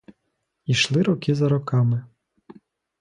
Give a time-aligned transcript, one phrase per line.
[0.65, 2.03] Ішли роки за роками.